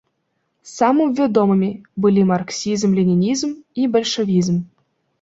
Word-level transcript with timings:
Самым 0.77 1.11
вядомымі 1.19 1.69
былі 2.07 2.21
марксізм-ленінізм 2.33 3.49
і 3.81 3.91
бальшавізм. 3.95 4.63